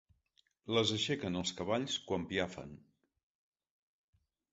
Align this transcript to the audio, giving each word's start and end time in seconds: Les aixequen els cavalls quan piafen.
Les 0.75 0.93
aixequen 0.95 1.37
els 1.41 1.51
cavalls 1.59 1.97
quan 2.07 2.25
piafen. 2.31 2.73